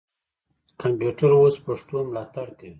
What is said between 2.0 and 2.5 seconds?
ملاتړ